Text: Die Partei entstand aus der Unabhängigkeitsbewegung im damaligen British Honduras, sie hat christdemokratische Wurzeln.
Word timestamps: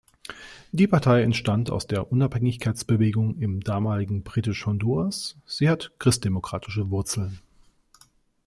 Die 0.71 0.87
Partei 0.87 1.21
entstand 1.21 1.69
aus 1.69 1.85
der 1.85 2.11
Unabhängigkeitsbewegung 2.11 3.37
im 3.37 3.59
damaligen 3.61 4.23
British 4.23 4.65
Honduras, 4.65 5.37
sie 5.45 5.69
hat 5.69 5.91
christdemokratische 5.99 6.89
Wurzeln. 6.89 7.39